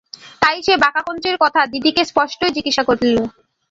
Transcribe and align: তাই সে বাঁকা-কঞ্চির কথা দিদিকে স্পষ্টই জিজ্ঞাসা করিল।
তাই 0.41 0.57
সে 0.65 0.73
বাঁকা-কঞ্চির 0.83 1.35
কথা 1.43 1.61
দিদিকে 1.73 2.01
স্পষ্টই 2.09 2.53
জিজ্ঞাসা 2.55 2.83
করিল। 2.89 3.17